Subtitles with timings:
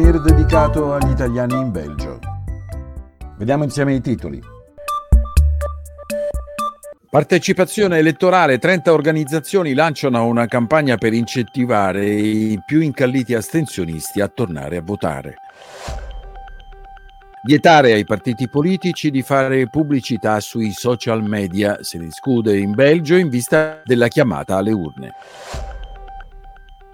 [0.00, 2.18] souvenir dedicato agli italiani in Belgio.
[3.36, 4.40] Vediamo insieme i titoli.
[7.10, 14.78] Partecipazione elettorale, 30 organizzazioni lanciano una campagna per incentivare i più incalliti astensionisti a tornare
[14.78, 15.34] a votare.
[17.42, 23.16] Vietare ai partiti politici di fare pubblicità sui social media, se ne discute in Belgio
[23.16, 25.12] in vista della chiamata alle urne.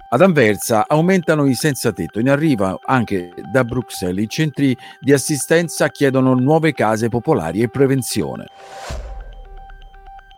[0.09, 2.19] Ad Anversa aumentano i senza tetto.
[2.19, 8.45] In arrivo anche da Bruxelles i centri di assistenza chiedono nuove case popolari e prevenzione.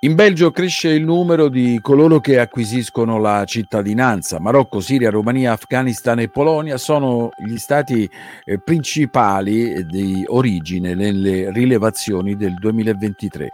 [0.01, 4.39] In Belgio cresce il numero di coloro che acquisiscono la cittadinanza.
[4.39, 8.09] Marocco, Siria, Romania, Afghanistan e Polonia sono gli stati
[8.45, 13.51] eh, principali di origine nelle rilevazioni del 2023.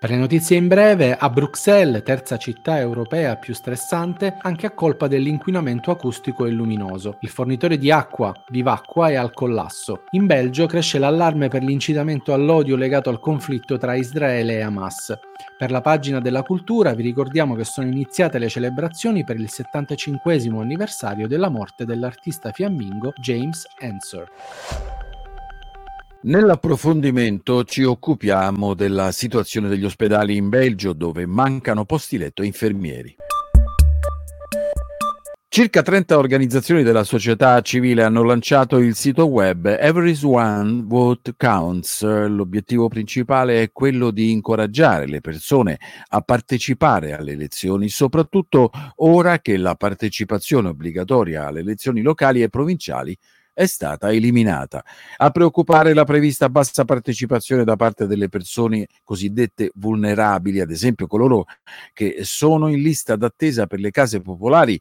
[0.00, 5.08] Per le notizie in breve, a Bruxelles, terza città europea più stressante, anche a colpa
[5.08, 7.16] dell'inquinamento acustico e luminoso.
[7.22, 10.04] Il fornitore di acqua, Vivacqua, è al collasso.
[10.10, 15.18] In Belgio cresce l'allarme per l'incitamento all'odio legato al conflitto tra Israele e Hamas.
[15.58, 20.32] Per la pagina della cultura vi ricordiamo che sono iniziate le celebrazioni per il 75
[20.60, 24.30] anniversario della morte dell'artista fiammingo James Ensor.
[26.20, 33.14] Nell'approfondimento ci occupiamo della situazione degli ospedali in Belgio dove mancano posti letto e infermieri.
[35.46, 42.02] Circa 30 organizzazioni della società civile hanno lanciato il sito web Everyone Vote Counts.
[42.02, 49.56] L'obiettivo principale è quello di incoraggiare le persone a partecipare alle elezioni, soprattutto ora che
[49.56, 53.16] la partecipazione obbligatoria alle elezioni locali e provinciali
[53.58, 54.84] è stata eliminata.
[55.16, 61.46] A preoccupare la prevista bassa partecipazione da parte delle persone cosiddette vulnerabili, ad esempio coloro
[61.92, 64.80] che sono in lista d'attesa per le case popolari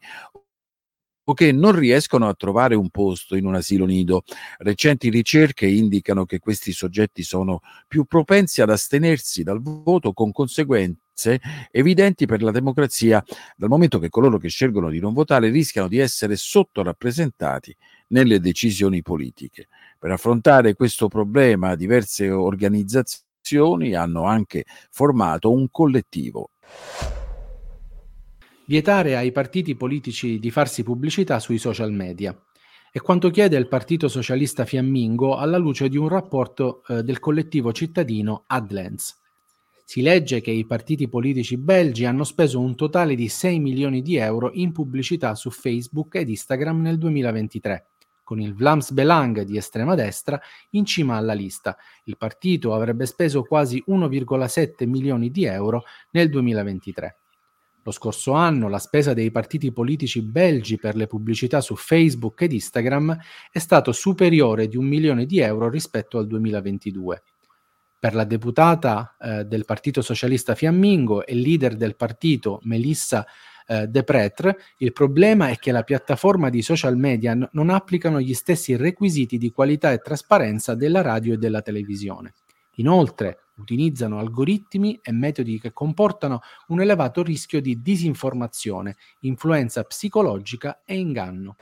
[1.24, 4.22] o che non riescono a trovare un posto in un asilo nido.
[4.59, 11.41] Recenti ricerche indicano che questi soggetti sono più propensi ad astenersi dal voto con conseguenze
[11.72, 13.23] evidenti per la democrazia,
[13.56, 17.75] dal momento che coloro che scelgono di non votare rischiano di essere sottorappresentati
[18.07, 19.68] nelle decisioni politiche.
[20.00, 26.51] Per affrontare questo problema diverse organizzazioni hanno anche formato un collettivo.
[28.66, 32.38] Vietare ai partiti politici di farsi pubblicità sui social media.
[32.91, 37.72] È quanto chiede il Partito Socialista Fiammingo alla luce di un rapporto eh, del collettivo
[37.72, 39.16] cittadino Adlens.
[39.85, 44.17] Si legge che i partiti politici belgi hanno speso un totale di 6 milioni di
[44.17, 47.85] euro in pubblicità su Facebook ed Instagram nel 2023
[48.28, 50.38] con il Vlaams Belang di estrema destra
[50.72, 51.78] in cima alla lista.
[52.04, 57.20] Il partito avrebbe speso quasi 1,7 milioni di euro nel 2023.
[57.84, 62.52] Lo scorso anno la spesa dei partiti politici belgi per le pubblicità su Facebook ed
[62.52, 63.18] Instagram
[63.50, 67.24] è stato superiore di un milione di euro rispetto al 2022.
[68.00, 73.25] Per la deputata eh, del Partito Socialista Fiammingo e leader del partito Melissa
[73.66, 78.22] eh, De Pretre, il problema è che la piattaforma di social media n- non applicano
[78.22, 82.34] gli stessi requisiti di qualità e trasparenza della radio e della televisione.
[82.75, 90.97] Inoltre, utilizzano algoritmi e metodi che comportano un elevato rischio di disinformazione, influenza psicologica e
[90.97, 91.56] inganno.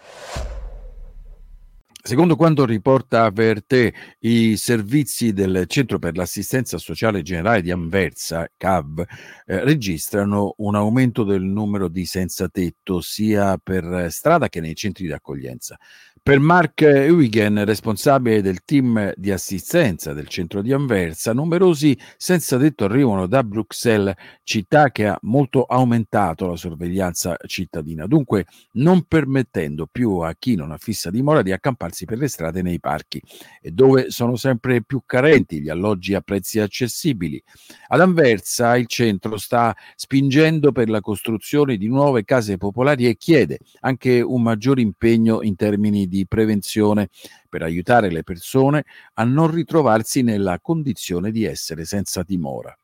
[2.08, 9.00] Secondo quanto riporta Averte, i servizi del Centro per l'assistenza sociale generale di Anversa, CAV,
[9.00, 15.08] eh, registrano un aumento del numero di senza tetto sia per strada che nei centri
[15.08, 15.80] di accoglienza.
[16.22, 22.86] Per Mark Huygen, responsabile del team di assistenza del centro di Anversa, numerosi senza tetto
[22.86, 30.18] arrivano da Bruxelles, città che ha molto aumentato la sorveglianza cittadina, dunque non permettendo più
[30.18, 33.22] a chi non ha fissa dimora di accamparsi per le strade e nei parchi,
[33.62, 37.42] e dove sono sempre più carenti gli alloggi a prezzi accessibili.
[37.88, 43.60] Ad Anversa il centro sta spingendo per la costruzione di nuove case popolari e chiede
[43.80, 47.08] anche un maggiore impegno in termini di prevenzione
[47.48, 48.84] per aiutare le persone
[49.14, 52.78] a non ritrovarsi nella condizione di essere senza dimora.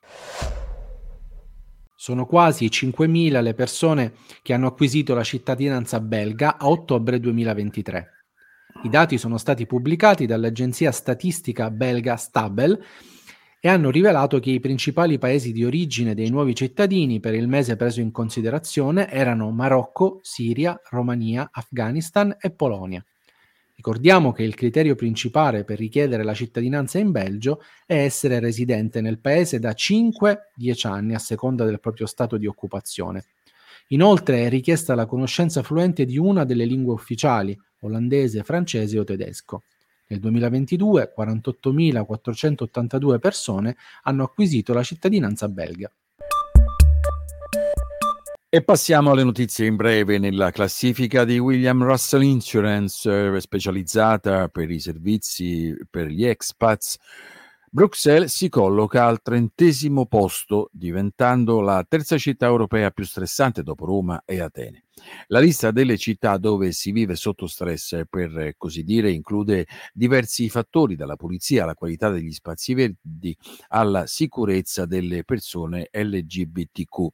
[1.95, 8.20] Sono quasi 5.000 le persone che hanno acquisito la cittadinanza belga a ottobre 2023.
[8.83, 12.83] I dati sono stati pubblicati dall'agenzia statistica belga Stabel
[13.59, 17.75] e hanno rivelato che i principali paesi di origine dei nuovi cittadini per il mese
[17.75, 23.06] preso in considerazione erano Marocco, Siria, Romania, Afghanistan e Polonia.
[23.75, 29.19] Ricordiamo che il criterio principale per richiedere la cittadinanza in Belgio è essere residente nel
[29.19, 33.25] paese da 5-10 anni a seconda del proprio stato di occupazione.
[33.88, 39.63] Inoltre è richiesta la conoscenza fluente di una delle lingue ufficiali, olandese, francese o tedesco.
[40.07, 45.92] Nel 2022 48.482 persone hanno acquisito la cittadinanza belga.
[48.54, 50.18] E passiamo alle notizie in breve.
[50.18, 56.98] Nella classifica di William Russell Insurance, eh, specializzata per i servizi per gli expats,
[57.69, 64.24] Bruxelles si colloca al trentesimo posto, diventando la terza città europea più stressante dopo Roma
[64.25, 64.84] e Atene.
[65.27, 70.95] La lista delle città dove si vive sotto stress, per così dire, include diversi fattori,
[70.95, 73.35] dalla pulizia alla qualità degli spazi verdi
[73.69, 77.07] alla sicurezza delle persone LGBTQ.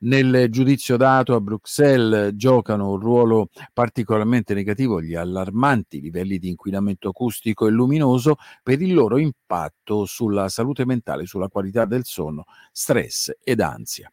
[0.00, 7.10] Nel giudizio dato a Bruxelles giocano un ruolo particolarmente negativo gli allarmanti livelli di inquinamento
[7.10, 13.32] acustico e luminoso per il loro impatto sulla salute mentale, sulla qualità del sonno, stress
[13.42, 14.10] ed ansia.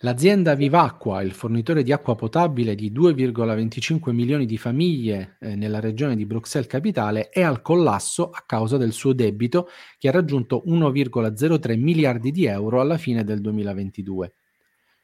[0.00, 6.14] L'azienda Vivacqua, il fornitore di acqua potabile di 2,25 milioni di famiglie eh, nella regione
[6.16, 11.78] di Bruxelles Capitale, è al collasso a causa del suo debito che ha raggiunto 1,03
[11.78, 14.34] miliardi di euro alla fine del 2022.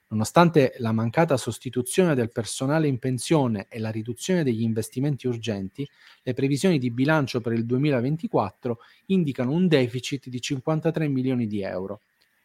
[0.09, 5.88] Nonostante la mancata sostituzione del personale in pensione e la riduzione degli investimenti urgenti,
[6.23, 12.03] le previsioni di bilancio per il 2024 indicano un deficit di 53 milioni di euro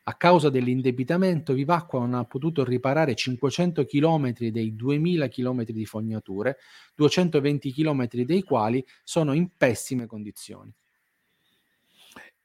[0.10, 6.58] a causa dell'indebitamento Vivacqua non ha potuto riparare 500 km dei 2000 km di fognature,
[6.96, 10.74] 220 km dei quali sono in pessime condizioni.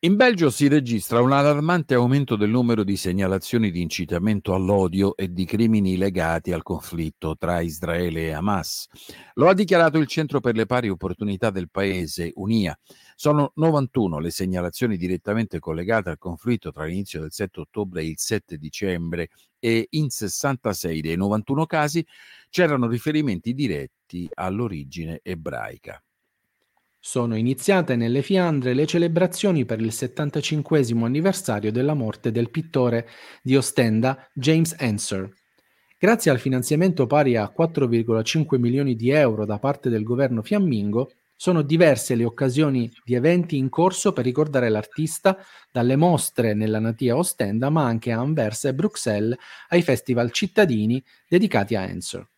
[0.04, 5.32] In Belgio si registra un allarmante aumento del numero di segnalazioni di incitamento all'odio e
[5.32, 8.88] di crimini legati al conflitto tra Israele e Hamas.
[9.34, 12.76] Lo ha dichiarato il Centro per le pari opportunità del paese, UNIA.
[13.14, 18.18] Sono 91 le segnalazioni direttamente collegate al conflitto tra l'inizio del 7 ottobre e il
[18.18, 19.28] 7 dicembre
[19.60, 22.04] e in 66 dei 91 casi
[22.50, 26.02] c'erano riferimenti diretti all'origine ebraica.
[27.04, 33.08] Sono iniziate nelle Fiandre le celebrazioni per il 75 anniversario della morte del pittore
[33.42, 35.28] di Ostenda James Ensor.
[35.98, 41.62] Grazie al finanziamento pari a 4,5 milioni di euro da parte del governo fiammingo, sono
[41.62, 45.36] diverse le occasioni di eventi in corso per ricordare l'artista,
[45.72, 49.36] dalle mostre nella natia Ostenda, ma anche a Anversa e Bruxelles,
[49.70, 52.31] ai festival cittadini dedicati a Ensor.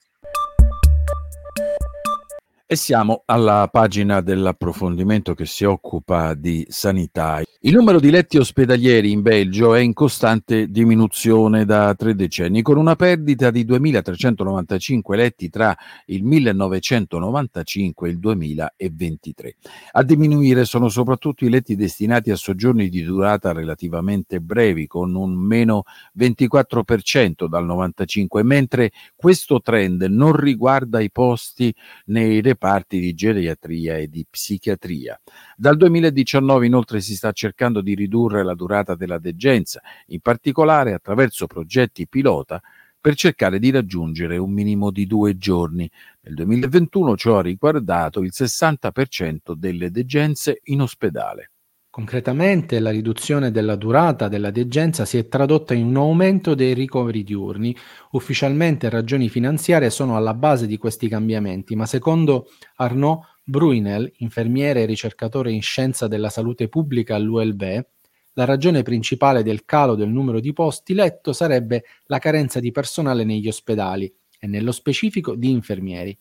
[2.74, 7.40] E siamo alla pagina dell'approfondimento che si occupa di sanità.
[7.60, 12.76] Il numero di letti ospedalieri in Belgio è in costante diminuzione da tre decenni, con
[12.76, 15.72] una perdita di 2.395 letti tra
[16.06, 19.56] il 1995 e il 2023.
[19.92, 25.32] A diminuire sono soprattutto i letti destinati a soggiorni di durata relativamente brevi, con un
[25.32, 25.84] meno
[26.18, 31.72] 24% dal 95, mentre questo trend non riguarda i posti
[32.06, 35.20] nei reparti di geriatria e di psichiatria.
[35.56, 41.46] Dal 2019 inoltre si sta cercando di ridurre la durata della degenza, in particolare attraverso
[41.46, 42.60] progetti pilota
[43.00, 45.90] per cercare di raggiungere un minimo di due giorni.
[46.22, 51.50] Nel 2021 ciò ha riguardato il 60% delle degenze in ospedale.
[51.94, 57.22] Concretamente la riduzione della durata della degenza si è tradotta in un aumento dei ricoveri
[57.22, 57.72] diurni.
[58.10, 62.48] Ufficialmente ragioni finanziarie sono alla base di questi cambiamenti, ma secondo
[62.78, 67.86] Arnaud Bruinel, infermiere e ricercatore in scienza della salute pubblica all'ULB,
[68.32, 73.22] la ragione principale del calo del numero di posti letto sarebbe la carenza di personale
[73.22, 76.18] negli ospedali e nello specifico di infermieri.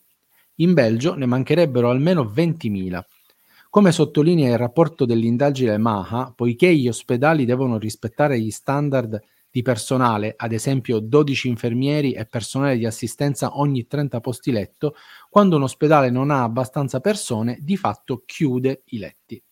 [0.58, 3.02] In Belgio ne mancherebbero almeno 20.000.
[3.74, 10.34] Come sottolinea il rapporto dell'indagine MAHA, poiché gli ospedali devono rispettare gli standard di personale,
[10.36, 14.94] ad esempio 12 infermieri e personale di assistenza ogni 30 posti letto,
[15.28, 19.42] quando un ospedale non ha abbastanza persone, di fatto chiude i letti.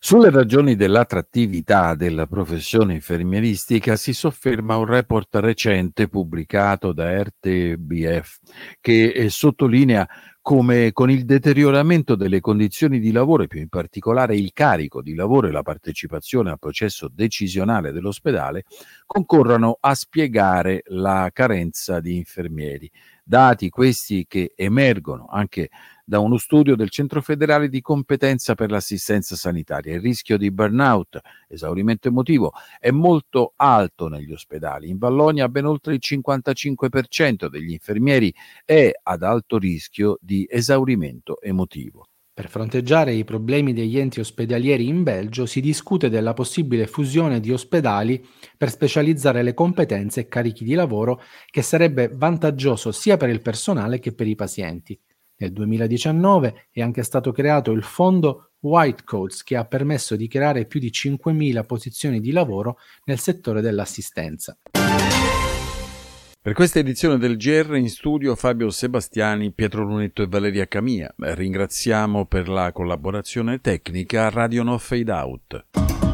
[0.00, 8.38] Sulle ragioni dell'attrattività della professione infermieristica si sofferma un report recente pubblicato da RTBF
[8.80, 10.08] che eh, sottolinea
[10.48, 15.14] come con il deterioramento delle condizioni di lavoro e più in particolare il carico di
[15.14, 18.64] lavoro e la partecipazione al processo decisionale dell'ospedale
[19.04, 22.90] concorrano a spiegare la carenza di infermieri.
[23.22, 25.68] Dati questi che emergono anche
[26.08, 29.94] da uno studio del Centro federale di competenza per l'assistenza sanitaria.
[29.94, 34.88] Il rischio di burnout, esaurimento emotivo, è molto alto negli ospedali.
[34.88, 38.32] In Vallonia ben oltre il 55% degli infermieri
[38.64, 42.06] è ad alto rischio di esaurimento emotivo.
[42.32, 47.52] Per fronteggiare i problemi degli enti ospedalieri in Belgio si discute della possibile fusione di
[47.52, 53.42] ospedali per specializzare le competenze e carichi di lavoro che sarebbe vantaggioso sia per il
[53.42, 54.98] personale che per i pazienti.
[55.40, 60.66] Nel 2019 è anche stato creato il fondo White Coats che ha permesso di creare
[60.66, 64.58] più di 5.000 posizioni di lavoro nel settore dell'assistenza.
[66.40, 71.14] Per questa edizione del GR in studio Fabio Sebastiani, Pietro Lunetto e Valeria Camia.
[71.16, 76.07] Ringraziamo per la collaborazione tecnica Radio No Fade Out.